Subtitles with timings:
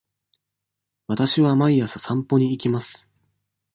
[1.05, 3.07] わたしは毎朝散歩に行きます。